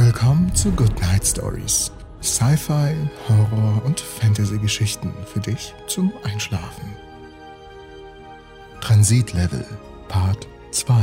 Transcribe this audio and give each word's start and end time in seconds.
Willkommen 0.00 0.54
zu 0.54 0.70
Good 0.70 1.00
Night 1.00 1.26
Stories. 1.26 1.90
Sci-Fi, 2.22 2.94
Horror 3.28 3.84
und 3.84 3.98
Fantasy-Geschichten 3.98 5.12
für 5.26 5.40
dich 5.40 5.74
zum 5.88 6.12
Einschlafen. 6.22 6.94
Transitlevel 8.80 9.66
Part 10.06 10.46
2 10.70 10.94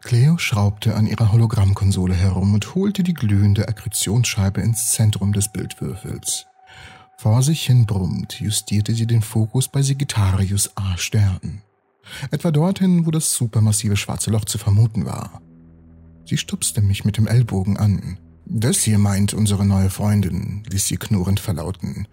Cleo 0.00 0.38
schraubte 0.38 0.96
an 0.96 1.06
ihrer 1.06 1.30
Hologrammkonsole 1.30 2.14
herum 2.14 2.52
und 2.52 2.74
holte 2.74 3.04
die 3.04 3.14
glühende 3.14 3.68
Akkretionsscheibe 3.68 4.60
ins 4.60 4.90
Zentrum 4.90 5.32
des 5.32 5.52
Bildwürfels. 5.52 6.49
Vor 7.20 7.42
sich 7.42 7.66
hin 7.66 7.84
brummend 7.84 8.40
justierte 8.40 8.94
sie 8.94 9.06
den 9.06 9.20
Fokus 9.20 9.68
bei 9.68 9.82
Sagittarius 9.82 10.70
A 10.74 10.96
Stern. 10.96 11.60
Etwa 12.30 12.50
dorthin, 12.50 13.04
wo 13.04 13.10
das 13.10 13.34
supermassive 13.34 13.98
schwarze 13.98 14.30
Loch 14.30 14.46
zu 14.46 14.56
vermuten 14.56 15.04
war. 15.04 15.42
Sie 16.24 16.38
stupste 16.38 16.80
mich 16.80 17.04
mit 17.04 17.18
dem 17.18 17.26
Ellbogen 17.26 17.76
an. 17.76 18.16
Das 18.46 18.78
hier 18.78 18.96
meint 18.96 19.34
unsere 19.34 19.66
neue 19.66 19.90
Freundin, 19.90 20.62
ließ 20.70 20.86
sie 20.86 20.96
knurrend 20.96 21.40
verlauten. 21.40 22.08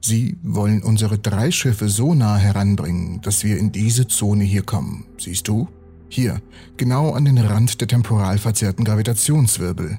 Sie 0.00 0.36
wollen 0.44 0.84
unsere 0.84 1.18
drei 1.18 1.50
Schiffe 1.50 1.88
so 1.88 2.14
nah 2.14 2.36
heranbringen, 2.36 3.20
dass 3.20 3.42
wir 3.42 3.58
in 3.58 3.72
diese 3.72 4.06
Zone 4.06 4.44
hier 4.44 4.62
kommen. 4.62 5.06
Siehst 5.18 5.48
du? 5.48 5.66
Hier, 6.08 6.40
genau 6.76 7.10
an 7.14 7.24
den 7.24 7.38
Rand 7.38 7.80
der 7.80 7.88
temporal 7.88 8.38
verzerrten 8.38 8.84
Gravitationswirbel. 8.84 9.98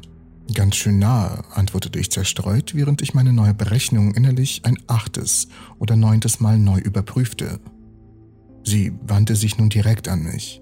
Ganz 0.52 0.76
schön 0.76 1.00
nah, 1.00 1.42
antwortete 1.54 2.00
ich 2.00 2.12
zerstreut, 2.12 2.76
während 2.76 3.02
ich 3.02 3.14
meine 3.14 3.32
neue 3.32 3.54
Berechnung 3.54 4.14
innerlich 4.14 4.62
ein 4.66 4.78
achtes 4.88 5.48
oder 5.80 5.96
neuntes 5.96 6.42
Mal 6.42 6.60
neu 6.60 6.80
überprüfte. 6.80 7.60
Sie 8.66 8.94
wandte 9.08 9.36
sich 9.36 9.58
nun 9.58 9.70
direkt 9.70 10.10
an 10.10 10.24
mich. 10.24 10.62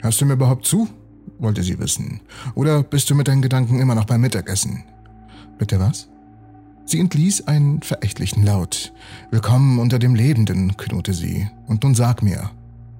Hörst 0.00 0.20
du 0.20 0.26
mir 0.26 0.34
überhaupt 0.34 0.64
zu? 0.64 0.88
wollte 1.38 1.62
sie 1.62 1.78
wissen. 1.78 2.20
Oder 2.54 2.82
bist 2.82 3.10
du 3.10 3.14
mit 3.14 3.28
deinen 3.28 3.42
Gedanken 3.42 3.80
immer 3.80 3.94
noch 3.94 4.04
beim 4.04 4.20
Mittagessen? 4.20 4.84
Bitte 5.58 5.80
was? 5.80 6.08
Sie 6.84 7.00
entließ 7.00 7.48
einen 7.48 7.82
verächtlichen 7.82 8.44
Laut. 8.44 8.92
Willkommen 9.32 9.80
unter 9.80 9.98
dem 9.98 10.14
Lebenden, 10.14 10.76
knurrte 10.76 11.12
sie. 11.12 11.48
Und 11.66 11.82
nun 11.82 11.96
sag 11.96 12.22
mir, 12.22 12.50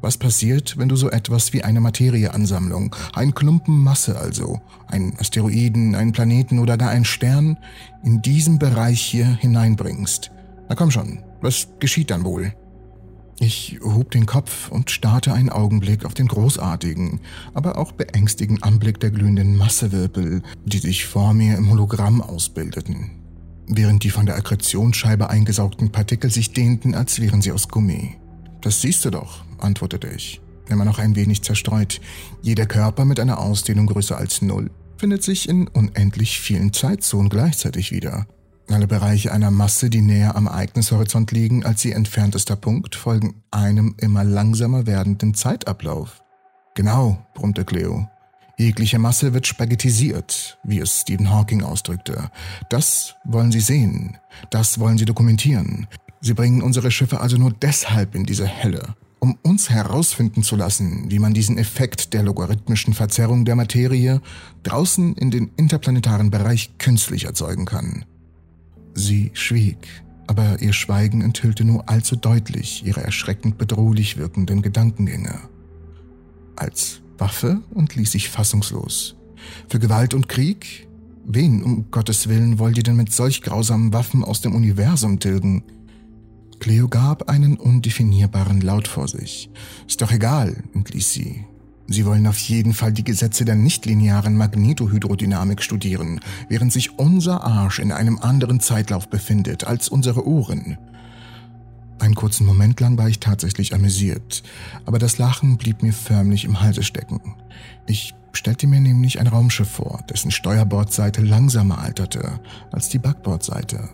was 0.00 0.18
passiert, 0.18 0.78
wenn 0.78 0.88
du 0.88 0.96
so 0.96 1.10
etwas 1.10 1.52
wie 1.52 1.62
eine 1.62 1.80
Materieansammlung, 1.80 2.94
ein 3.14 3.34
Klumpen 3.34 3.82
Masse 3.82 4.18
also, 4.18 4.60
ein 4.86 5.18
Asteroiden, 5.18 5.94
einen 5.94 6.12
Planeten 6.12 6.58
oder 6.58 6.76
gar 6.76 6.90
einen 6.90 7.04
Stern 7.04 7.58
in 8.04 8.22
diesen 8.22 8.58
Bereich 8.58 9.00
hier 9.00 9.26
hineinbringst? 9.26 10.30
Na 10.68 10.74
komm 10.74 10.90
schon, 10.90 11.22
was 11.40 11.68
geschieht 11.78 12.10
dann 12.10 12.24
wohl? 12.24 12.52
Ich 13.38 13.78
hob 13.82 14.10
den 14.12 14.24
Kopf 14.24 14.70
und 14.70 14.90
starrte 14.90 15.34
einen 15.34 15.50
Augenblick 15.50 16.06
auf 16.06 16.14
den 16.14 16.26
großartigen, 16.26 17.20
aber 17.52 17.76
auch 17.76 17.92
beängstigenden 17.92 18.62
Anblick 18.62 18.98
der 19.00 19.10
glühenden 19.10 19.56
Massewirbel, 19.56 20.42
die 20.64 20.78
sich 20.78 21.04
vor 21.04 21.34
mir 21.34 21.56
im 21.58 21.70
Hologramm 21.70 22.22
ausbildeten, 22.22 23.10
während 23.66 24.04
die 24.04 24.10
von 24.10 24.24
der 24.24 24.36
Akkretionsscheibe 24.36 25.28
eingesaugten 25.28 25.92
Partikel 25.92 26.30
sich 26.30 26.52
dehnten, 26.52 26.94
als 26.94 27.20
wären 27.20 27.42
sie 27.42 27.52
aus 27.52 27.68
Gummi. 27.68 28.16
Das 28.66 28.80
siehst 28.80 29.04
du 29.04 29.10
doch, 29.10 29.44
antwortete 29.58 30.08
ich, 30.08 30.40
immer 30.68 30.84
noch 30.84 30.98
ein 30.98 31.14
wenig 31.14 31.42
zerstreut. 31.42 32.00
Jeder 32.42 32.66
Körper 32.66 33.04
mit 33.04 33.20
einer 33.20 33.38
Ausdehnung 33.38 33.86
größer 33.86 34.18
als 34.18 34.42
Null 34.42 34.72
findet 34.96 35.22
sich 35.22 35.48
in 35.48 35.68
unendlich 35.68 36.40
vielen 36.40 36.72
Zeitzonen 36.72 37.28
gleichzeitig 37.28 37.92
wieder. 37.92 38.26
Alle 38.68 38.88
Bereiche 38.88 39.30
einer 39.30 39.52
Masse, 39.52 39.88
die 39.88 40.00
näher 40.00 40.34
am 40.34 40.48
Ereignishorizont 40.48 41.30
liegen 41.30 41.64
als 41.64 41.84
ihr 41.84 41.94
entferntester 41.94 42.56
Punkt, 42.56 42.96
folgen 42.96 43.40
einem 43.52 43.94
immer 44.00 44.24
langsamer 44.24 44.84
werdenden 44.84 45.34
Zeitablauf. 45.34 46.24
Genau, 46.74 47.24
brummte 47.34 47.64
Cleo. 47.64 48.08
Jegliche 48.58 48.98
Masse 48.98 49.32
wird 49.32 49.46
spaghettisiert, 49.46 50.58
wie 50.64 50.80
es 50.80 51.02
Stephen 51.02 51.30
Hawking 51.30 51.62
ausdrückte. 51.62 52.32
Das 52.68 53.14
wollen 53.22 53.52
sie 53.52 53.60
sehen. 53.60 54.18
Das 54.50 54.80
wollen 54.80 54.98
sie 54.98 55.04
dokumentieren. 55.04 55.86
Sie 56.20 56.34
bringen 56.34 56.62
unsere 56.62 56.90
Schiffe 56.90 57.20
also 57.20 57.36
nur 57.36 57.52
deshalb 57.52 58.14
in 58.14 58.24
diese 58.24 58.62
Hölle, 58.62 58.94
um 59.18 59.38
uns 59.42 59.70
herausfinden 59.70 60.42
zu 60.42 60.56
lassen, 60.56 61.10
wie 61.10 61.18
man 61.18 61.34
diesen 61.34 61.58
Effekt 61.58 62.14
der 62.14 62.22
logarithmischen 62.22 62.94
Verzerrung 62.94 63.44
der 63.44 63.56
Materie 63.56 64.20
draußen 64.62 65.14
in 65.14 65.30
den 65.30 65.50
interplanetaren 65.56 66.30
Bereich 66.30 66.78
künstlich 66.78 67.24
erzeugen 67.24 67.64
kann. 67.64 68.04
Sie 68.94 69.30
schwieg, 69.34 69.78
aber 70.26 70.60
ihr 70.60 70.72
Schweigen 70.72 71.20
enthüllte 71.20 71.64
nur 71.64 71.88
allzu 71.88 72.16
deutlich 72.16 72.84
ihre 72.84 73.02
erschreckend 73.02 73.58
bedrohlich 73.58 74.16
wirkenden 74.16 74.62
Gedankengänge. 74.62 75.40
Als 76.56 77.02
Waffe 77.18 77.60
und 77.70 77.94
ließ 77.94 78.12
sich 78.12 78.28
fassungslos. 78.30 79.16
Für 79.68 79.78
Gewalt 79.78 80.14
und 80.14 80.28
Krieg? 80.28 80.88
Wen, 81.26 81.62
um 81.62 81.90
Gottes 81.90 82.28
Willen, 82.28 82.58
wollt 82.58 82.76
ihr 82.76 82.82
denn 82.82 82.96
mit 82.96 83.12
solch 83.12 83.42
grausamen 83.42 83.92
Waffen 83.92 84.24
aus 84.24 84.40
dem 84.40 84.54
Universum 84.54 85.18
tilgen? 85.18 85.62
Cleo 86.58 86.88
gab 86.88 87.28
einen 87.28 87.56
undefinierbaren 87.56 88.60
Laut 88.60 88.88
vor 88.88 89.08
sich. 89.08 89.50
Ist 89.86 90.02
doch 90.02 90.10
egal, 90.10 90.64
entließ 90.74 91.12
sie. 91.12 91.44
Sie 91.88 92.04
wollen 92.04 92.26
auf 92.26 92.38
jeden 92.38 92.74
Fall 92.74 92.92
die 92.92 93.04
Gesetze 93.04 93.44
der 93.44 93.54
nichtlinearen 93.54 94.36
Magnetohydrodynamik 94.36 95.62
studieren, 95.62 96.20
während 96.48 96.72
sich 96.72 96.98
unser 96.98 97.44
Arsch 97.44 97.78
in 97.78 97.92
einem 97.92 98.18
anderen 98.18 98.58
Zeitlauf 98.58 99.08
befindet 99.08 99.64
als 99.64 99.88
unsere 99.88 100.26
Ohren. 100.26 100.78
Einen 101.98 102.14
kurzen 102.14 102.44
Moment 102.44 102.80
lang 102.80 102.98
war 102.98 103.08
ich 103.08 103.20
tatsächlich 103.20 103.72
amüsiert, 103.72 104.42
aber 104.84 104.98
das 104.98 105.18
Lachen 105.18 105.56
blieb 105.56 105.82
mir 105.82 105.92
förmlich 105.92 106.44
im 106.44 106.60
Halse 106.60 106.82
stecken. 106.82 107.20
Ich 107.86 108.14
stellte 108.32 108.66
mir 108.66 108.80
nämlich 108.80 109.20
ein 109.20 109.28
Raumschiff 109.28 109.70
vor, 109.70 110.04
dessen 110.10 110.30
Steuerbordseite 110.30 111.22
langsamer 111.22 111.78
alterte 111.78 112.40
als 112.70 112.88
die 112.88 112.98
Backbordseite. 112.98 113.88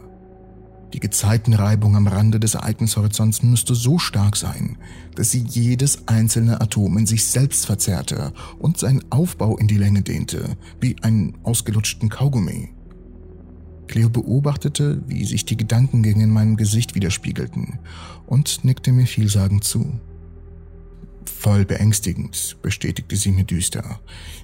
Die 0.93 1.01
Gezeitenreibung 1.01 1.97
am 1.97 2.07
Rande 2.07 2.39
des 2.39 2.55
Ereignishorizonts 2.55 3.43
müsste 3.43 3.75
so 3.75 3.99
stark 3.99 4.37
sein, 4.37 4.77
dass 5.15 5.31
sie 5.31 5.43
jedes 5.49 6.07
einzelne 6.07 6.61
Atom 6.61 6.99
in 6.99 7.07
sich 7.07 7.25
selbst 7.25 7.65
verzerrte 7.65 8.33
und 8.59 8.79
seinen 8.79 9.03
Aufbau 9.11 9.57
in 9.57 9.69
die 9.69 9.79
Länge 9.79 10.03
dehnte, 10.03 10.57
wie 10.81 10.97
einen 11.03 11.39
ausgelutschten 11.45 12.11
Kaugummi. 12.11 12.71
Cleo 13.89 14.11
beobachtete, 14.11 15.03
wie 15.07 15.25
sich 15.25 15.45
die 15.45 15.57
Gedankengänge 15.57 16.25
in 16.25 16.31
meinem 16.31 16.57
Gesicht 16.57 16.95
widerspiegelten 16.95 17.79
und 18.27 18.65
nickte 18.65 18.93
mir 18.93 19.07
vielsagend 19.07 19.65
zu. 19.65 19.99
Voll 21.27 21.65
beängstigend, 21.65 22.57
bestätigte 22.63 23.17
sie 23.17 23.33
mir 23.33 23.45
düster. 23.45 24.01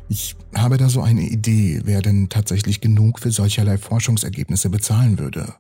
Ich 0.09 0.37
habe 0.55 0.79
da 0.79 0.89
so 0.89 1.03
eine 1.03 1.23
Idee, 1.23 1.83
wer 1.85 2.03
denn 2.03 2.29
tatsächlich 2.29 2.81
genug 2.81 3.19
für 3.19 3.31
solcherlei 3.31 3.79
Forschungsergebnisse 3.79 4.71
bezahlen 4.71 5.19
würde. 5.19 5.55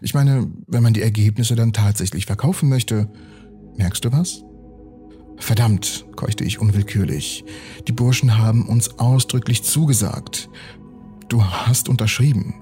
Ich 0.00 0.14
meine, 0.14 0.50
wenn 0.66 0.82
man 0.82 0.92
die 0.92 1.02
Ergebnisse 1.02 1.54
dann 1.54 1.72
tatsächlich 1.72 2.26
verkaufen 2.26 2.68
möchte, 2.68 3.08
merkst 3.76 4.04
du 4.04 4.12
was? 4.12 4.42
Verdammt, 5.38 6.06
keuchte 6.16 6.44
ich 6.44 6.60
unwillkürlich. 6.60 7.44
Die 7.88 7.92
Burschen 7.92 8.38
haben 8.38 8.68
uns 8.68 8.98
ausdrücklich 8.98 9.62
zugesagt. 9.62 10.48
Du 11.28 11.44
hast 11.44 11.88
unterschrieben. 11.88 12.54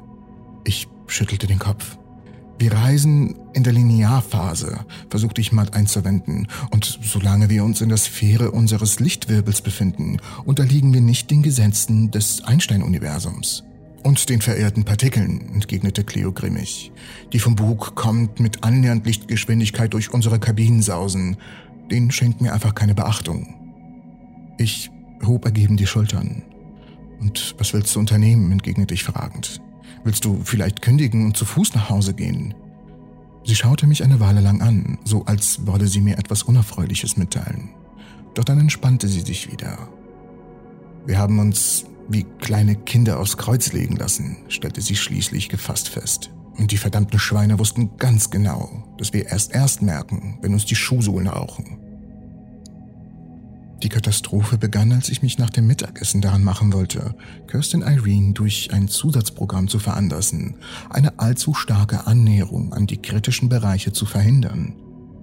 Ich 0.65 0.89
schüttelte 1.07 1.47
den 1.47 1.59
Kopf. 1.59 1.99
Wir 2.61 2.75
reisen 2.75 3.37
in 3.55 3.65
der 3.65 3.73
Linearphase, 3.73 4.81
versuchte 5.09 5.41
ich 5.41 5.51
matt 5.51 5.73
einzuwenden, 5.73 6.47
und 6.71 6.99
solange 7.03 7.49
wir 7.49 7.65
uns 7.65 7.81
in 7.81 7.89
der 7.89 7.97
Sphäre 7.97 8.51
unseres 8.51 9.01
Lichtwirbels 9.01 9.63
befinden, 9.63 10.19
unterliegen 10.45 10.93
wir 10.93 11.01
nicht 11.01 11.31
den 11.31 11.43
Gesetzen 11.43 12.11
des 12.11 12.45
Einstein-Universums. 12.45 13.65
Und 14.03 14.29
den 14.29 14.43
verehrten 14.43 14.85
Partikeln, 14.85 15.55
entgegnete 15.55 16.05
Cleo 16.05 16.33
grimmig. 16.33 16.93
Die 17.33 17.39
vom 17.39 17.57
Bug 17.57 17.95
kommt 17.95 18.41
mit 18.41 18.63
annähernd 18.63 19.07
Lichtgeschwindigkeit 19.07 19.95
durch 19.95 20.13
unsere 20.13 20.39
Kabinen 20.39 20.83
sausen. 20.83 21.39
Den 21.91 22.11
schenkt 22.11 22.43
mir 22.43 22.53
einfach 22.53 22.75
keine 22.75 22.95
Beachtung. 22.95 23.55
Ich 24.59 24.91
hob 25.25 25.47
ergeben 25.47 25.79
die 25.79 25.87
Schultern. 25.87 26.43
Und 27.21 27.55
was 27.57 27.73
willst 27.73 27.97
du 27.97 28.01
unternehmen? 28.01 28.53
entgegnete 28.53 28.93
ich 28.93 29.03
fragend. 29.03 29.63
Willst 30.05 30.25
du 30.25 30.41
vielleicht 30.45 30.83
kündigen 30.83 31.27
und 31.27 31.37
zu 31.37 31.45
Fuß 31.45 31.75
nach 31.75 31.91
Hause 31.91 32.15
gehen? 32.15 32.55
Sie 33.45 33.55
schaute 33.55 33.87
mich 33.87 34.03
eine 34.03 34.21
Weile 34.21 34.41
lang 34.41 34.61
an, 34.61 34.99
so 35.05 35.25
als 35.25 35.67
wolle 35.67 35.87
sie 35.87 36.01
mir 36.01 36.19
etwas 36.19 36.43
Unerfreuliches 36.43 37.17
mitteilen. 37.17 37.71
Doch 38.35 38.45
dann 38.45 38.61
entspannte 38.61 39.09
sie 39.09 39.21
sich 39.21 39.51
wieder. 39.51 39.89
Wir 41.07 41.19
haben 41.19 41.39
uns 41.39 41.87
wie 42.09 42.27
kleine 42.41 42.77
Kinder 42.77 43.19
aufs 43.19 43.37
Kreuz 43.37 43.73
legen 43.73 43.97
lassen, 43.97 44.39
stellte 44.49 44.81
sie 44.81 44.97
schließlich 44.97 45.49
gefasst 45.49 45.89
fest. 45.89 46.31
Und 46.59 46.73
die 46.73 46.77
verdammten 46.77 47.19
Schweine 47.19 47.59
wussten 47.59 47.97
ganz 47.97 48.31
genau, 48.31 48.85
dass 48.99 49.13
wir 49.13 49.27
erst 49.27 49.55
erst 49.55 49.83
merken, 49.83 50.39
wenn 50.43 50.53
uns 50.53 50.67
die 50.67 50.77
Schuhsohlen 50.77 51.29
rauchen. 51.29 51.80
Die 53.83 53.89
Katastrophe 53.89 54.59
begann, 54.59 54.93
als 54.93 55.09
ich 55.09 55.23
mich 55.23 55.39
nach 55.39 55.49
dem 55.49 55.67
Mittagessen 55.67 56.21
daran 56.21 56.45
machen 56.45 56.73
wollte, 56.73 57.15
Kirsten 57.47 57.81
Irene 57.81 58.35
durch 58.35 58.73
ein 58.73 58.89
Zusatzprogramm 58.89 59.69
zu 59.69 59.79
veranlassen, 59.79 60.57
eine 60.91 61.19
allzu 61.19 61.55
starke 61.55 62.07
Annäherung 62.07 62.75
an 62.75 62.87
die 62.87 63.01
kritischen 63.01 63.49
Bereiche 63.49 63.93
zu 63.93 64.05
verhindern. 64.05 64.75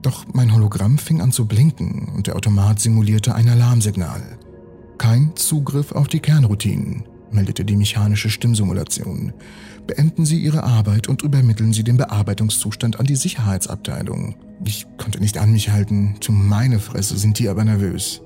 Doch 0.01 0.25
mein 0.33 0.53
Hologramm 0.53 0.97
fing 0.97 1.21
an 1.21 1.31
zu 1.31 1.45
blinken 1.45 2.09
und 2.15 2.27
der 2.27 2.35
Automat 2.35 2.79
simulierte 2.79 3.35
ein 3.35 3.47
Alarmsignal. 3.47 4.39
Kein 4.97 5.35
Zugriff 5.35 5.91
auf 5.91 6.07
die 6.07 6.19
Kernroutinen, 6.19 7.03
meldete 7.31 7.63
die 7.63 7.75
mechanische 7.75 8.31
Stimmsimulation. 8.31 9.33
Beenden 9.85 10.25
Sie 10.25 10.39
Ihre 10.39 10.63
Arbeit 10.63 11.07
und 11.07 11.21
übermitteln 11.21 11.73
Sie 11.73 11.83
den 11.83 11.97
Bearbeitungszustand 11.97 12.99
an 12.99 13.05
die 13.05 13.15
Sicherheitsabteilung. 13.15 14.35
Ich 14.65 14.87
konnte 14.97 15.19
nicht 15.19 15.37
an 15.37 15.51
mich 15.51 15.69
halten, 15.69 16.15
zu 16.21 16.31
meine 16.31 16.79
Fresse 16.79 17.17
sind 17.17 17.37
die 17.37 17.49
aber 17.49 17.63
nervös. 17.63 18.21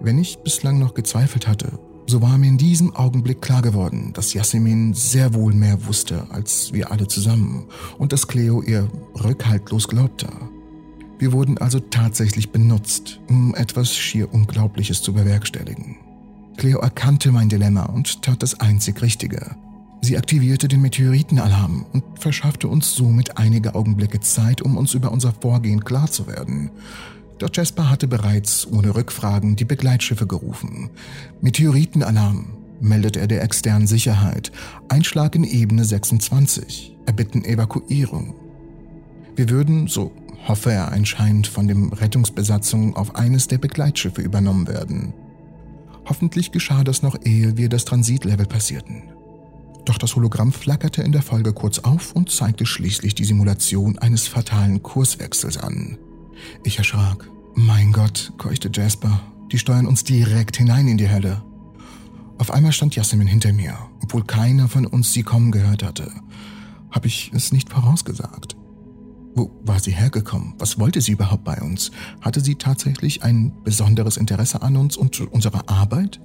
Wenn 0.00 0.18
ich 0.18 0.38
bislang 0.38 0.78
noch 0.78 0.94
gezweifelt 0.94 1.46
hatte, 1.46 1.78
so 2.06 2.20
war 2.20 2.36
mir 2.36 2.48
in 2.48 2.58
diesem 2.58 2.94
Augenblick 2.94 3.40
klar 3.40 3.62
geworden, 3.62 4.12
dass 4.12 4.34
Yasemin 4.34 4.92
sehr 4.92 5.32
wohl 5.32 5.54
mehr 5.54 5.86
wusste 5.86 6.26
als 6.30 6.72
wir 6.72 6.92
alle 6.92 7.08
zusammen 7.08 7.64
und 7.98 8.12
dass 8.12 8.28
Cleo 8.28 8.62
ihr 8.62 8.88
rückhaltlos 9.24 9.88
glaubte. 9.88 10.28
Wir 11.18 11.32
wurden 11.32 11.56
also 11.58 11.80
tatsächlich 11.80 12.50
benutzt, 12.50 13.20
um 13.28 13.54
etwas 13.54 13.94
schier 13.94 14.32
Unglaubliches 14.34 15.00
zu 15.00 15.14
bewerkstelligen. 15.14 15.96
Cleo 16.56 16.78
erkannte 16.80 17.32
mein 17.32 17.48
Dilemma 17.48 17.84
und 17.84 18.22
tat 18.22 18.42
das 18.42 18.60
einzig 18.60 19.00
Richtige. 19.00 19.56
Sie 20.02 20.18
aktivierte 20.18 20.68
den 20.68 20.82
Meteoritenalarm 20.82 21.86
und 21.92 22.04
verschaffte 22.18 22.68
uns 22.68 22.94
somit 22.94 23.38
einige 23.38 23.74
Augenblicke 23.74 24.20
Zeit, 24.20 24.60
um 24.60 24.76
uns 24.76 24.92
über 24.92 25.10
unser 25.10 25.32
Vorgehen 25.32 25.82
klar 25.82 26.10
zu 26.10 26.26
werden. 26.26 26.70
Doch 27.38 27.50
Jasper 27.52 27.90
hatte 27.90 28.06
bereits 28.06 28.66
ohne 28.66 28.94
Rückfragen 28.94 29.56
die 29.56 29.64
Begleitschiffe 29.64 30.26
gerufen. 30.26 30.90
Meteoritenalarm, 31.40 32.56
meldet 32.80 33.16
er 33.16 33.26
der 33.26 33.42
externen 33.42 33.86
Sicherheit. 33.86 34.52
Einschlag 34.88 35.34
in 35.34 35.44
Ebene 35.44 35.84
26. 35.84 36.96
Erbitten 37.06 37.44
Evakuierung. 37.44 38.34
Wir 39.36 39.48
würden, 39.48 39.88
so 39.88 40.12
hoffe 40.46 40.72
er 40.72 40.92
anscheinend, 40.92 41.46
von 41.46 41.66
dem 41.66 41.92
Rettungsbesatzung 41.92 42.96
auf 42.96 43.16
eines 43.16 43.48
der 43.48 43.58
Begleitschiffe 43.58 44.22
übernommen 44.22 44.68
werden. 44.68 45.12
Hoffentlich 46.06 46.52
geschah 46.52 46.84
das 46.84 47.02
noch 47.02 47.16
ehe 47.24 47.56
wir 47.56 47.68
das 47.68 47.84
Transitlevel 47.84 48.46
passierten. 48.46 49.04
Doch 49.86 49.98
das 49.98 50.16
Hologramm 50.16 50.52
flackerte 50.52 51.02
in 51.02 51.12
der 51.12 51.22
Folge 51.22 51.52
kurz 51.52 51.78
auf 51.78 52.12
und 52.12 52.30
zeigte 52.30 52.66
schließlich 52.66 53.14
die 53.14 53.24
Simulation 53.24 53.98
eines 53.98 54.28
fatalen 54.28 54.82
Kurswechsels 54.82 55.58
an. 55.58 55.98
Ich 56.62 56.78
erschrak. 56.78 57.30
Mein 57.54 57.92
Gott, 57.92 58.32
keuchte 58.38 58.70
Jasper, 58.72 59.20
die 59.52 59.58
steuern 59.58 59.86
uns 59.86 60.04
direkt 60.04 60.56
hinein 60.56 60.88
in 60.88 60.98
die 60.98 61.10
Hölle. 61.10 61.42
Auf 62.38 62.50
einmal 62.50 62.72
stand 62.72 62.96
Jasmin 62.96 63.28
hinter 63.28 63.52
mir, 63.52 63.78
obwohl 64.02 64.24
keiner 64.24 64.68
von 64.68 64.86
uns 64.86 65.12
sie 65.12 65.22
kommen 65.22 65.52
gehört 65.52 65.82
hatte. 65.82 66.10
Habe 66.90 67.06
ich 67.06 67.30
es 67.34 67.52
nicht 67.52 67.70
vorausgesagt? 67.70 68.56
Wo 69.36 69.50
war 69.64 69.80
sie 69.80 69.92
hergekommen? 69.92 70.54
Was 70.58 70.78
wollte 70.78 71.00
sie 71.00 71.12
überhaupt 71.12 71.44
bei 71.44 71.60
uns? 71.60 71.90
Hatte 72.20 72.40
sie 72.40 72.54
tatsächlich 72.54 73.22
ein 73.22 73.52
besonderes 73.64 74.16
Interesse 74.16 74.62
an 74.62 74.76
uns 74.76 74.96
und 74.96 75.20
unserer 75.20 75.68
Arbeit? 75.68 76.20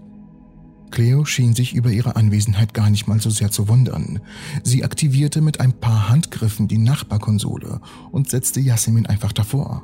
Cleo 0.91 1.25
schien 1.25 1.53
sich 1.53 1.73
über 1.73 1.91
ihre 1.91 2.15
Anwesenheit 2.15 2.73
gar 2.73 2.89
nicht 2.89 3.07
mal 3.07 3.19
so 3.21 3.29
sehr 3.29 3.51
zu 3.51 3.67
wundern. 3.67 4.19
Sie 4.63 4.83
aktivierte 4.83 5.41
mit 5.41 5.59
ein 5.59 5.73
paar 5.73 6.09
Handgriffen 6.09 6.67
die 6.67 6.77
Nachbarkonsole 6.77 7.81
und 8.11 8.29
setzte 8.29 8.59
Yasemin 8.59 9.05
einfach 9.05 9.31
davor. 9.31 9.83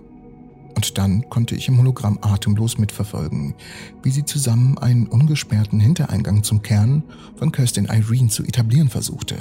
Und 0.76 0.98
dann 0.98 1.30
konnte 1.30 1.56
ich 1.56 1.68
im 1.68 1.78
Hologramm 1.78 2.20
atemlos 2.22 2.78
mitverfolgen, 2.78 3.56
wie 4.04 4.12
sie 4.12 4.26
zusammen 4.26 4.78
einen 4.78 5.08
ungesperrten 5.08 5.80
Hintereingang 5.80 6.44
zum 6.44 6.62
Kern 6.62 7.04
von 7.38 7.52
Kirstin 7.52 7.86
Irene 7.86 8.28
zu 8.28 8.44
etablieren 8.44 8.90
versuchte. 8.90 9.38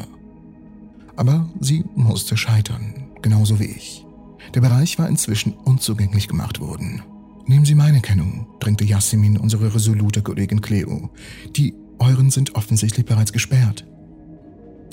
Aber 1.16 1.48
sie 1.60 1.84
musste 1.94 2.36
scheitern, 2.36 3.08
genauso 3.22 3.58
wie 3.58 3.64
ich. 3.64 4.06
Der 4.54 4.60
Bereich 4.60 4.98
war 4.98 5.08
inzwischen 5.08 5.52
unzugänglich 5.52 6.28
gemacht 6.28 6.60
worden. 6.60 7.02
Nehmen 7.46 7.64
Sie 7.64 7.74
meine 7.74 8.00
Kennung, 8.00 8.46
drängte 8.60 8.84
Yasemin 8.84 9.36
unsere 9.36 9.74
resolute 9.74 10.22
Kollegin 10.22 10.62
Cleo. 10.62 11.10
Die 11.56 11.74
euren 11.98 12.30
sind 12.30 12.54
offensichtlich 12.54 13.04
bereits 13.04 13.32
gesperrt. 13.32 13.84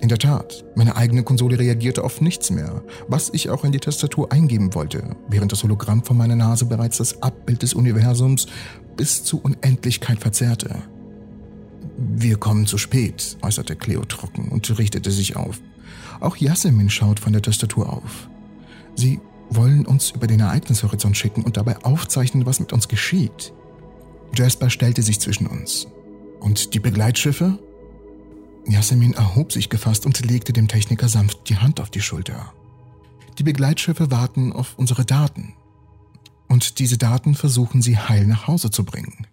In 0.01 0.09
der 0.09 0.17
Tat, 0.17 0.65
meine 0.75 0.95
eigene 0.95 1.21
Konsole 1.21 1.59
reagierte 1.59 2.03
auf 2.03 2.21
nichts 2.21 2.49
mehr, 2.49 2.81
was 3.07 3.29
ich 3.33 3.51
auch 3.51 3.63
in 3.63 3.71
die 3.71 3.79
Tastatur 3.79 4.31
eingeben 4.31 4.73
wollte, 4.73 5.15
während 5.29 5.51
das 5.51 5.61
Hologramm 5.61 6.03
vor 6.03 6.15
meiner 6.15 6.35
Nase 6.35 6.65
bereits 6.65 6.97
das 6.97 7.21
Abbild 7.21 7.61
des 7.61 7.75
Universums 7.75 8.47
bis 8.97 9.23
zur 9.23 9.45
Unendlichkeit 9.45 10.19
verzerrte. 10.19 10.75
Wir 11.97 12.37
kommen 12.37 12.65
zu 12.65 12.79
spät, 12.79 13.37
äußerte 13.43 13.75
Cleo 13.75 14.03
trocken 14.03 14.47
und 14.49 14.75
richtete 14.79 15.11
sich 15.11 15.35
auf. 15.35 15.61
Auch 16.19 16.35
Yasemin 16.35 16.89
schaut 16.89 17.19
von 17.19 17.33
der 17.33 17.43
Tastatur 17.43 17.93
auf. 17.93 18.27
Sie 18.95 19.19
wollen 19.51 19.85
uns 19.85 20.09
über 20.11 20.25
den 20.25 20.39
Ereignishorizont 20.39 21.15
schicken 21.15 21.43
und 21.43 21.57
dabei 21.57 21.77
aufzeichnen, 21.83 22.47
was 22.47 22.59
mit 22.59 22.73
uns 22.73 22.87
geschieht. 22.87 23.53
Jasper 24.35 24.71
stellte 24.71 25.03
sich 25.03 25.19
zwischen 25.19 25.45
uns. 25.45 25.87
Und 26.39 26.73
die 26.73 26.79
Begleitschiffe? 26.79 27.59
Yasemin 28.67 29.13
erhob 29.13 29.51
sich 29.51 29.69
gefasst 29.69 30.05
und 30.05 30.23
legte 30.25 30.53
dem 30.53 30.67
Techniker 30.67 31.09
sanft 31.09 31.49
die 31.49 31.57
Hand 31.57 31.79
auf 31.79 31.89
die 31.89 32.01
Schulter. 32.01 32.53
Die 33.37 33.43
Begleitschiffe 33.43 34.11
warten 34.11 34.53
auf 34.53 34.77
unsere 34.77 35.05
Daten. 35.05 35.53
Und 36.47 36.79
diese 36.79 36.97
Daten 36.97 37.33
versuchen 37.35 37.81
sie 37.81 37.97
heil 37.97 38.27
nach 38.27 38.47
Hause 38.47 38.71
zu 38.71 38.83
bringen. 38.83 39.27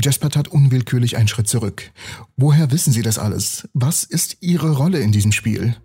Jasper 0.00 0.30
tat 0.30 0.48
unwillkürlich 0.48 1.16
einen 1.16 1.28
Schritt 1.28 1.48
zurück. 1.48 1.90
Woher 2.36 2.70
wissen 2.70 2.92
Sie 2.92 3.02
das 3.02 3.18
alles? 3.18 3.68
Was 3.74 4.02
ist 4.02 4.38
Ihre 4.40 4.72
Rolle 4.72 5.00
in 5.00 5.12
diesem 5.12 5.32
Spiel? 5.32 5.76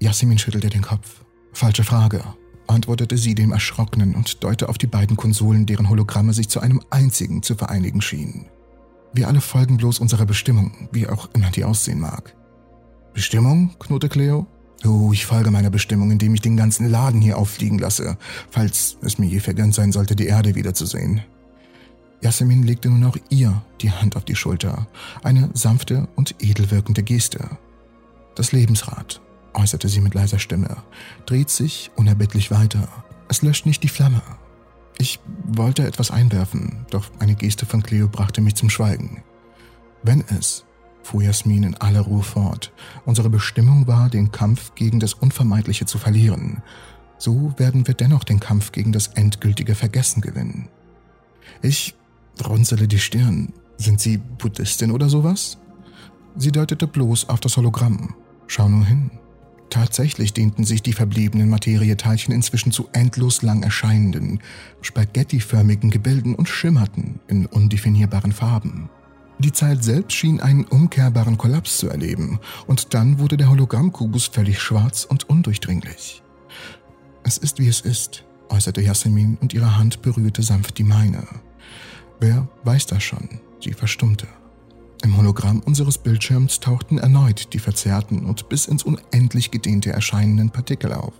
Yasemin 0.00 0.38
schüttelte 0.38 0.70
den 0.70 0.82
Kopf. 0.82 1.24
Falsche 1.52 1.84
Frage, 1.84 2.24
antwortete 2.66 3.16
sie 3.16 3.34
dem 3.34 3.52
Erschrockenen 3.52 4.14
und 4.14 4.42
deutete 4.42 4.68
auf 4.68 4.78
die 4.78 4.86
beiden 4.86 5.16
Konsolen, 5.16 5.66
deren 5.66 5.88
Hologramme 5.88 6.32
sich 6.32 6.48
zu 6.48 6.60
einem 6.60 6.82
einzigen 6.90 7.42
zu 7.42 7.54
vereinigen 7.54 8.00
schienen. 8.00 8.46
Wir 9.16 9.28
alle 9.28 9.40
folgen 9.40 9.78
bloß 9.78 10.00
unserer 10.00 10.26
Bestimmung, 10.26 10.88
wie 10.92 11.06
auch 11.06 11.30
immer 11.32 11.50
die 11.50 11.64
aussehen 11.64 11.98
mag. 11.98 12.36
Bestimmung? 13.14 13.74
knurrte 13.78 14.10
Cleo. 14.10 14.46
Oh, 14.84 15.10
ich 15.10 15.24
folge 15.24 15.50
meiner 15.50 15.70
Bestimmung, 15.70 16.10
indem 16.10 16.34
ich 16.34 16.42
den 16.42 16.58
ganzen 16.58 16.90
Laden 16.90 17.22
hier 17.22 17.38
auffliegen 17.38 17.78
lasse, 17.78 18.18
falls 18.50 18.98
es 19.00 19.16
mir 19.16 19.24
je 19.24 19.40
vergönnt 19.40 19.74
sein 19.74 19.90
sollte, 19.90 20.16
die 20.16 20.26
Erde 20.26 20.54
wiederzusehen. 20.54 21.22
Yasemin 22.20 22.62
legte 22.62 22.90
nun 22.90 23.04
auch 23.04 23.16
ihr 23.30 23.62
die 23.80 23.90
Hand 23.90 24.16
auf 24.16 24.26
die 24.26 24.36
Schulter, 24.36 24.86
eine 25.22 25.48
sanfte 25.54 26.08
und 26.14 26.34
edel 26.38 26.70
wirkende 26.70 27.02
Geste. 27.02 27.48
Das 28.34 28.52
Lebensrad, 28.52 29.22
äußerte 29.54 29.88
sie 29.88 30.02
mit 30.02 30.12
leiser 30.12 30.38
Stimme, 30.38 30.76
dreht 31.24 31.48
sich 31.48 31.90
unerbittlich 31.96 32.50
weiter. 32.50 32.86
Es 33.30 33.40
löscht 33.40 33.64
nicht 33.64 33.82
die 33.82 33.88
Flamme, 33.88 34.20
ich 34.98 35.20
wollte 35.44 35.86
etwas 35.86 36.10
einwerfen, 36.10 36.86
doch 36.90 37.10
eine 37.18 37.34
Geste 37.34 37.66
von 37.66 37.82
Cleo 37.82 38.08
brachte 38.08 38.40
mich 38.40 38.54
zum 38.54 38.70
Schweigen. 38.70 39.22
Wenn 40.02 40.24
es, 40.38 40.64
fuhr 41.02 41.22
Jasmin 41.22 41.62
in 41.62 41.74
aller 41.76 42.00
Ruhe 42.00 42.22
fort, 42.22 42.72
unsere 43.04 43.30
Bestimmung 43.30 43.86
war, 43.86 44.08
den 44.08 44.32
Kampf 44.32 44.74
gegen 44.74 45.00
das 45.00 45.14
Unvermeidliche 45.14 45.86
zu 45.86 45.98
verlieren, 45.98 46.62
so 47.18 47.54
werden 47.56 47.86
wir 47.86 47.94
dennoch 47.94 48.24
den 48.24 48.40
Kampf 48.40 48.72
gegen 48.72 48.92
das 48.92 49.08
endgültige 49.08 49.74
Vergessen 49.74 50.20
gewinnen. 50.20 50.68
Ich 51.62 51.94
runzele 52.44 52.88
die 52.88 52.98
Stirn. 52.98 53.52
Sind 53.78 54.00
Sie 54.00 54.18
Buddhistin 54.18 54.90
oder 54.90 55.08
sowas? 55.08 55.58
Sie 56.36 56.52
deutete 56.52 56.86
bloß 56.86 57.28
auf 57.28 57.40
das 57.40 57.56
Hologramm. 57.56 58.14
Schau 58.46 58.68
nur 58.68 58.84
hin. 58.84 59.10
Tatsächlich 59.70 60.32
dehnten 60.32 60.64
sich 60.64 60.82
die 60.82 60.92
verbliebenen 60.92 61.50
Materieteilchen 61.50 62.32
inzwischen 62.32 62.72
zu 62.72 62.88
endlos 62.92 63.42
lang 63.42 63.62
erscheinenden, 63.62 64.40
spaghettiförmigen 64.80 65.90
Gebilden 65.90 66.34
und 66.34 66.48
schimmerten 66.48 67.20
in 67.28 67.46
undefinierbaren 67.46 68.32
Farben. 68.32 68.88
Die 69.38 69.52
Zeit 69.52 69.84
selbst 69.84 70.14
schien 70.14 70.40
einen 70.40 70.64
umkehrbaren 70.64 71.36
Kollaps 71.36 71.78
zu 71.78 71.88
erleben, 71.88 72.38
und 72.66 72.94
dann 72.94 73.18
wurde 73.18 73.36
der 73.36 73.50
Hologrammkubus 73.50 74.28
völlig 74.28 74.60
schwarz 74.60 75.04
und 75.04 75.28
undurchdringlich. 75.28 76.22
Es 77.22 77.36
ist 77.36 77.58
wie 77.58 77.68
es 77.68 77.80
ist, 77.80 78.24
äußerte 78.48 78.80
Yasemin 78.80 79.36
und 79.40 79.52
ihre 79.52 79.76
Hand 79.76 80.00
berührte 80.00 80.42
sanft 80.42 80.78
die 80.78 80.84
meine. 80.84 81.26
Wer 82.20 82.48
weiß 82.64 82.86
das 82.86 83.02
schon? 83.02 83.40
Sie 83.60 83.72
verstummte. 83.72 84.26
Im 85.06 85.16
Hologramm 85.16 85.60
unseres 85.60 85.98
Bildschirms 85.98 86.58
tauchten 86.58 86.98
erneut 86.98 87.52
die 87.52 87.60
verzerrten 87.60 88.26
und 88.26 88.48
bis 88.48 88.66
ins 88.66 88.82
Unendlich 88.82 89.52
gedehnte 89.52 89.92
erscheinenden 89.92 90.50
Partikel 90.50 90.92
auf. 90.92 91.12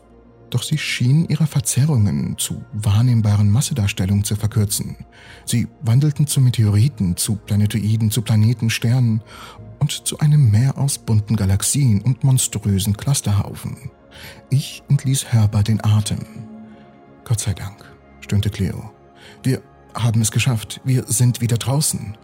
Doch 0.51 0.65
sie 0.65 0.77
schienen 0.77 1.29
ihre 1.29 1.47
Verzerrungen 1.47 2.37
zu 2.37 2.65
wahrnehmbaren 2.73 3.49
Massedarstellungen 3.49 4.25
zu 4.25 4.35
verkürzen. 4.35 4.97
Sie 5.45 5.69
wandelten 5.83 6.27
zu 6.27 6.41
Meteoriten, 6.41 7.17
zu 7.17 7.37
Planetoiden, 7.37 8.11
zu 8.11 8.23
Planeten, 8.23 8.71
Sternen 8.71 9.23
und 9.79 9.93
zu 9.93 10.19
einem 10.19 10.51
Meer 10.51 10.79
aus 10.79 10.99
bunten 10.99 11.37
Galaxien 11.37 12.01
und 12.01 12.25
monströsen 12.25 12.97
Clusterhaufen. 12.97 13.93
Ich 14.51 14.83
entließ 14.89 15.33
hörbar 15.33 15.63
den 15.63 15.85
Atem. 15.85 16.27
Gott 17.25 17.39
sei 17.39 17.55
Dank, 17.55 17.85
stöhnte 18.21 18.51
Cleo. 18.51 18.91
Wir 19.45 19.63
haben 19.95 20.21
es 20.21 20.31
geschafft. 20.31 20.81
Wir 20.85 21.05
sind 21.07 21.41
wieder 21.41 21.57
draußen. 21.57 22.17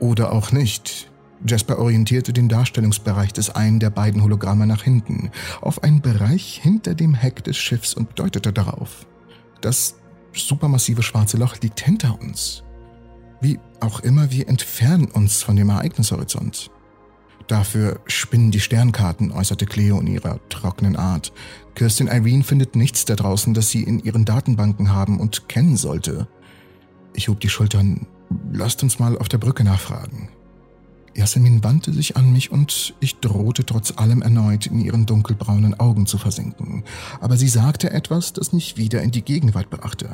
Oder 0.00 0.32
auch 0.32 0.52
nicht. 0.52 1.10
Jasper 1.46 1.78
orientierte 1.78 2.32
den 2.32 2.48
Darstellungsbereich 2.48 3.32
des 3.32 3.50
einen 3.50 3.78
der 3.78 3.90
beiden 3.90 4.22
Hologramme 4.22 4.66
nach 4.66 4.82
hinten, 4.82 5.30
auf 5.60 5.82
einen 5.82 6.00
Bereich 6.00 6.60
hinter 6.60 6.94
dem 6.94 7.14
Heck 7.14 7.44
des 7.44 7.56
Schiffs 7.56 7.94
und 7.94 8.18
deutete 8.18 8.52
darauf. 8.52 9.06
Das 9.60 9.96
supermassive 10.32 11.02
schwarze 11.02 11.36
Loch 11.36 11.56
liegt 11.60 11.80
hinter 11.80 12.20
uns. 12.20 12.64
Wie 13.40 13.60
auch 13.80 14.00
immer, 14.00 14.32
wir 14.32 14.48
entfernen 14.48 15.06
uns 15.06 15.42
von 15.42 15.54
dem 15.54 15.70
Ereignishorizont. 15.70 16.70
Dafür 17.46 18.00
spinnen 18.06 18.50
die 18.50 18.60
Sternkarten, 18.60 19.32
äußerte 19.32 19.64
Cleo 19.64 20.00
in 20.00 20.06
ihrer 20.06 20.38
trockenen 20.48 20.96
Art. 20.96 21.32
Kirstin 21.74 22.08
Irene 22.08 22.42
findet 22.44 22.76
nichts 22.76 23.04
da 23.04 23.14
draußen, 23.14 23.54
das 23.54 23.70
sie 23.70 23.84
in 23.84 24.00
ihren 24.00 24.24
Datenbanken 24.24 24.92
haben 24.92 25.18
und 25.18 25.48
kennen 25.48 25.76
sollte. 25.76 26.28
Ich 27.14 27.28
hob 27.28 27.40
die 27.40 27.48
Schultern. 27.48 28.06
Lasst 28.52 28.82
uns 28.82 28.98
mal 28.98 29.16
auf 29.18 29.28
der 29.28 29.38
Brücke 29.38 29.64
nachfragen. 29.64 30.28
Yasemin 31.14 31.64
wandte 31.64 31.92
sich 31.92 32.16
an 32.16 32.32
mich 32.32 32.52
und 32.52 32.94
ich 33.00 33.18
drohte 33.18 33.66
trotz 33.66 33.94
allem 33.96 34.22
erneut 34.22 34.66
in 34.66 34.78
ihren 34.78 35.04
dunkelbraunen 35.04 35.78
Augen 35.80 36.06
zu 36.06 36.16
versinken. 36.16 36.84
Aber 37.20 37.36
sie 37.36 37.48
sagte 37.48 37.90
etwas, 37.90 38.32
das 38.32 38.52
mich 38.52 38.76
wieder 38.76 39.02
in 39.02 39.10
die 39.10 39.22
Gegenwart 39.22 39.68
brachte. 39.70 40.08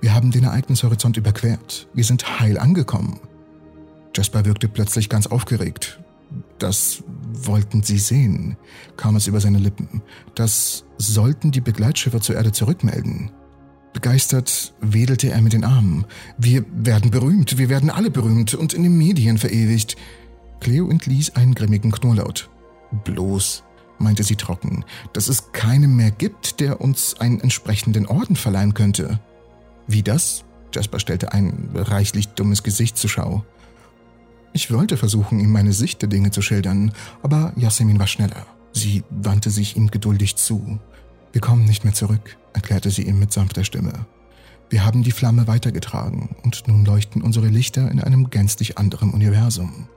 Wir 0.00 0.14
haben 0.14 0.30
den 0.30 0.44
Ereignishorizont 0.44 1.18
überquert. 1.18 1.86
Wir 1.92 2.04
sind 2.04 2.40
heil 2.40 2.58
angekommen. 2.58 3.20
Jasper 4.16 4.46
wirkte 4.46 4.68
plötzlich 4.68 5.08
ganz 5.10 5.26
aufgeregt. 5.26 6.00
Das 6.58 7.02
wollten 7.32 7.82
sie 7.82 7.98
sehen, 7.98 8.56
kam 8.96 9.16
es 9.16 9.26
über 9.26 9.40
seine 9.40 9.58
Lippen. 9.58 10.02
Das 10.34 10.84
sollten 10.96 11.50
die 11.50 11.60
Begleitschiffe 11.60 12.20
zur 12.20 12.36
Erde 12.36 12.52
zurückmelden. 12.52 13.30
Begeistert 13.92 14.72
wedelte 14.80 15.30
er 15.30 15.40
mit 15.40 15.52
den 15.52 15.64
Armen. 15.64 16.04
Wir 16.38 16.64
werden 16.72 17.10
berühmt, 17.10 17.58
wir 17.58 17.68
werden 17.68 17.90
alle 17.90 18.10
berühmt 18.10 18.54
und 18.54 18.72
in 18.72 18.84
den 18.84 18.96
Medien 18.96 19.38
verewigt. 19.38 19.96
Cleo 20.60 20.88
entließ 20.88 21.30
einen 21.30 21.54
grimmigen 21.54 21.90
Knurrlaut. 21.90 22.50
Bloß, 23.04 23.64
meinte 23.98 24.22
sie 24.22 24.36
trocken, 24.36 24.84
dass 25.12 25.28
es 25.28 25.52
keinen 25.52 25.96
mehr 25.96 26.10
gibt, 26.10 26.60
der 26.60 26.80
uns 26.80 27.18
einen 27.20 27.40
entsprechenden 27.40 28.06
Orden 28.06 28.36
verleihen 28.36 28.74
könnte. 28.74 29.20
Wie 29.86 30.02
das? 30.02 30.44
Jasper 30.74 31.00
stellte 31.00 31.32
ein 31.32 31.70
reichlich 31.74 32.28
dummes 32.28 32.62
Gesicht 32.62 32.96
zur 32.96 33.10
Schau. 33.10 33.44
Ich 34.52 34.72
wollte 34.72 34.96
versuchen, 34.96 35.40
ihm 35.40 35.50
meine 35.50 35.72
Sicht 35.72 36.02
der 36.02 36.08
Dinge 36.08 36.30
zu 36.30 36.42
schildern, 36.42 36.92
aber 37.22 37.52
Yasemin 37.56 37.98
war 37.98 38.06
schneller. 38.06 38.46
Sie 38.72 39.04
wandte 39.10 39.50
sich 39.50 39.76
ihm 39.76 39.90
geduldig 39.90 40.36
zu. 40.36 40.78
Wir 41.32 41.40
kommen 41.40 41.64
nicht 41.64 41.84
mehr 41.84 41.94
zurück, 41.94 42.36
erklärte 42.52 42.90
sie 42.90 43.02
ihm 43.02 43.18
mit 43.18 43.32
sanfter 43.32 43.64
Stimme. 43.64 44.06
Wir 44.68 44.84
haben 44.84 45.02
die 45.02 45.10
Flamme 45.10 45.46
weitergetragen 45.46 46.36
und 46.42 46.68
nun 46.68 46.84
leuchten 46.84 47.22
unsere 47.22 47.48
Lichter 47.48 47.90
in 47.90 48.00
einem 48.00 48.30
gänzlich 48.30 48.78
anderen 48.78 49.10
Universum. 49.10 49.88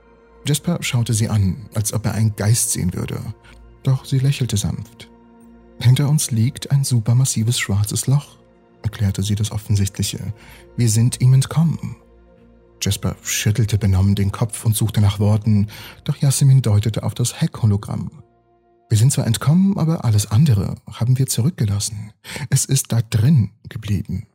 Jasper 0.46 0.78
schaute 0.80 1.14
sie 1.14 1.28
an, 1.28 1.68
als 1.74 1.92
ob 1.92 2.04
er 2.06 2.12
einen 2.12 2.36
Geist 2.36 2.72
sehen 2.72 2.92
würde, 2.92 3.20
doch 3.82 4.04
sie 4.04 4.18
lächelte 4.18 4.56
sanft. 4.56 5.08
Hinter 5.78 6.08
uns 6.08 6.30
liegt 6.30 6.70
ein 6.70 6.84
supermassives 6.84 7.58
schwarzes 7.58 8.06
Loch, 8.06 8.38
erklärte 8.82 9.22
sie 9.22 9.34
das 9.34 9.52
Offensichtliche. 9.52 10.34
Wir 10.76 10.88
sind 10.88 11.20
ihm 11.20 11.34
entkommen. 11.34 11.96
Jasper 12.82 13.16
schüttelte 13.22 13.78
benommen 13.78 14.14
den 14.14 14.32
Kopf 14.32 14.64
und 14.64 14.76
suchte 14.76 15.00
nach 15.00 15.18
Worten, 15.20 15.68
doch 16.04 16.16
Yasemin 16.16 16.62
deutete 16.62 17.02
auf 17.02 17.14
das 17.14 17.40
Heckhologramm. 17.40 18.10
Wir 18.88 18.98
sind 18.98 19.12
zwar 19.12 19.26
entkommen, 19.26 19.78
aber 19.78 20.04
alles 20.04 20.30
andere 20.30 20.76
haben 20.90 21.18
wir 21.18 21.26
zurückgelassen. 21.26 22.12
Es 22.50 22.64
ist 22.64 22.92
da 22.92 23.00
drin 23.02 23.50
geblieben. 23.68 24.26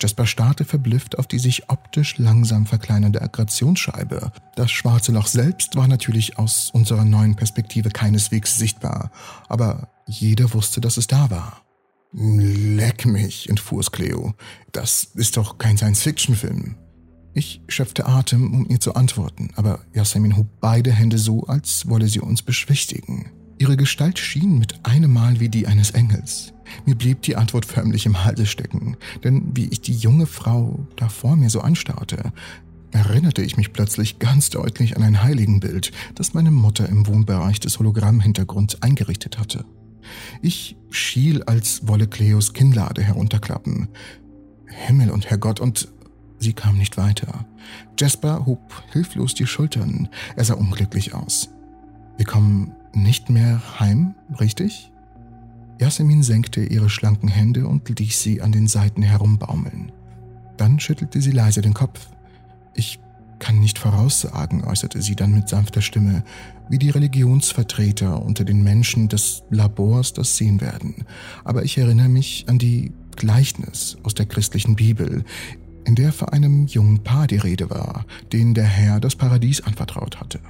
Jasper 0.00 0.26
starrte 0.26 0.64
verblüfft 0.64 1.18
auf 1.18 1.26
die 1.26 1.38
sich 1.38 1.70
optisch 1.70 2.18
langsam 2.18 2.66
verkleinernde 2.66 3.22
Aggressionsscheibe. 3.22 4.30
Das 4.54 4.70
schwarze 4.70 5.12
Loch 5.12 5.26
selbst 5.26 5.74
war 5.76 5.88
natürlich 5.88 6.38
aus 6.38 6.70
unserer 6.72 7.04
neuen 7.04 7.34
Perspektive 7.34 7.88
keineswegs 7.88 8.56
sichtbar, 8.56 9.10
aber 9.48 9.88
jeder 10.06 10.52
wusste, 10.52 10.80
dass 10.80 10.98
es 10.98 11.06
da 11.06 11.30
war. 11.30 11.62
Leck 12.12 13.06
mich, 13.06 13.48
entfuhr 13.48 13.80
es 13.80 13.90
Cleo. 13.90 14.34
Das 14.72 15.04
ist 15.14 15.36
doch 15.36 15.58
kein 15.58 15.76
Science-Fiction-Film. 15.76 16.76
Ich 17.34 17.60
schöpfte 17.68 18.06
Atem, 18.06 18.54
um 18.54 18.66
ihr 18.70 18.80
zu 18.80 18.94
antworten, 18.94 19.50
aber 19.56 19.80
Yasemin 19.92 20.36
hob 20.36 20.46
beide 20.60 20.92
Hände 20.92 21.18
so, 21.18 21.44
als 21.44 21.88
wolle 21.88 22.08
sie 22.08 22.20
uns 22.20 22.42
beschwichtigen. 22.42 23.30
Ihre 23.58 23.76
Gestalt 23.76 24.18
schien 24.18 24.58
mit 24.58 24.84
einem 24.84 25.12
Mal 25.12 25.40
wie 25.40 25.48
die 25.48 25.66
eines 25.66 25.90
Engels. 25.92 26.52
Mir 26.84 26.94
blieb 26.94 27.22
die 27.22 27.36
Antwort 27.36 27.64
förmlich 27.64 28.04
im 28.04 28.24
Halse 28.24 28.44
stecken, 28.44 28.96
denn 29.24 29.56
wie 29.56 29.68
ich 29.68 29.80
die 29.80 29.94
junge 29.94 30.26
Frau 30.26 30.86
da 30.96 31.08
vor 31.08 31.36
mir 31.36 31.48
so 31.48 31.60
anstarrte, 31.60 32.32
erinnerte 32.90 33.42
ich 33.42 33.56
mich 33.56 33.72
plötzlich 33.72 34.18
ganz 34.18 34.50
deutlich 34.50 34.96
an 34.96 35.02
ein 35.02 35.22
Heiligenbild, 35.22 35.92
das 36.14 36.34
meine 36.34 36.50
Mutter 36.50 36.88
im 36.88 37.06
Wohnbereich 37.06 37.60
des 37.60 37.78
Hologrammhintergrunds 37.78 38.82
eingerichtet 38.82 39.38
hatte. 39.38 39.64
Ich 40.42 40.76
schiel, 40.90 41.42
als 41.44 41.88
wolle 41.88 42.06
Cleos 42.06 42.52
Kinnlade 42.52 43.02
herunterklappen. 43.02 43.88
Himmel 44.66 45.10
und 45.10 45.30
Herrgott, 45.30 45.60
und 45.60 45.88
Sie 46.38 46.52
kam 46.52 46.76
nicht 46.76 46.98
weiter. 46.98 47.46
Jasper 47.98 48.44
hob 48.44 48.82
hilflos 48.92 49.34
die 49.34 49.46
Schultern. 49.46 50.08
Er 50.36 50.44
sah 50.44 50.54
unglücklich 50.54 51.14
aus. 51.14 51.48
Wir 52.18 52.26
kommen 52.26 52.72
nicht 52.94 53.30
mehr 53.30 53.60
heim, 53.80 54.14
richtig? 54.40 54.92
Yasemin 55.80 56.22
senkte 56.22 56.64
ihre 56.64 56.88
schlanken 56.88 57.28
Hände 57.28 57.66
und 57.66 57.88
ließ 57.88 58.22
sie 58.22 58.40
an 58.40 58.52
den 58.52 58.66
Seiten 58.66 59.02
herumbaumeln. 59.02 59.92
Dann 60.56 60.80
schüttelte 60.80 61.20
sie 61.20 61.32
leise 61.32 61.60
den 61.60 61.74
Kopf. 61.74 62.08
Ich 62.74 62.98
kann 63.38 63.60
nicht 63.60 63.78
voraussagen, 63.78 64.64
äußerte 64.64 65.02
sie 65.02 65.14
dann 65.14 65.34
mit 65.34 65.48
sanfter 65.48 65.82
Stimme, 65.82 66.24
wie 66.70 66.78
die 66.78 66.90
Religionsvertreter 66.90 68.22
unter 68.22 68.44
den 68.44 68.62
Menschen 68.62 69.08
des 69.08 69.42
Labors 69.50 70.14
das 70.14 70.36
sehen 70.36 70.60
werden. 70.60 71.04
Aber 71.44 71.62
ich 71.64 71.76
erinnere 71.76 72.08
mich 72.08 72.46
an 72.48 72.58
die 72.58 72.92
Gleichnis 73.16 73.98
aus 74.02 74.14
der 74.14 74.26
christlichen 74.26 74.76
Bibel, 74.76 75.24
in 75.84 75.94
der 75.94 76.12
von 76.12 76.30
einem 76.30 76.66
jungen 76.66 77.02
Paar 77.02 77.26
die 77.26 77.36
Rede 77.36 77.70
war, 77.70 78.06
denen 78.32 78.54
der 78.54 78.64
Herr 78.64 79.00
das 79.00 79.14
Paradies 79.14 79.60
anvertraut 79.60 80.18
hatte. 80.18 80.40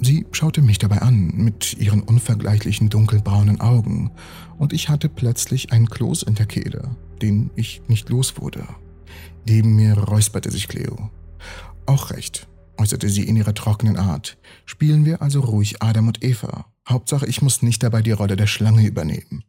Sie 0.00 0.26
schaute 0.32 0.62
mich 0.62 0.78
dabei 0.78 1.02
an, 1.02 1.28
mit 1.34 1.74
ihren 1.78 2.02
unvergleichlichen 2.02 2.88
dunkelbraunen 2.90 3.60
Augen, 3.60 4.10
und 4.58 4.72
ich 4.72 4.88
hatte 4.88 5.08
plötzlich 5.08 5.72
einen 5.72 5.88
Kloß 5.88 6.22
in 6.22 6.34
der 6.34 6.46
Kehle, 6.46 6.96
den 7.22 7.50
ich 7.56 7.82
nicht 7.88 8.08
los 8.08 8.38
wurde. 8.38 8.66
Neben 9.48 9.76
mir 9.76 9.96
räusperte 9.96 10.50
sich 10.50 10.68
Cleo. 10.68 11.10
Auch 11.86 12.10
recht, 12.10 12.48
äußerte 12.78 13.08
sie 13.08 13.24
in 13.24 13.36
ihrer 13.36 13.54
trockenen 13.54 13.96
Art. 13.96 14.38
Spielen 14.64 15.04
wir 15.04 15.22
also 15.22 15.40
ruhig 15.40 15.82
Adam 15.82 16.08
und 16.08 16.22
Eva. 16.22 16.66
Hauptsache, 16.88 17.26
ich 17.26 17.42
muss 17.42 17.62
nicht 17.62 17.82
dabei 17.82 18.02
die 18.02 18.12
Rolle 18.12 18.36
der 18.36 18.46
Schlange 18.46 18.86
übernehmen. 18.86 19.44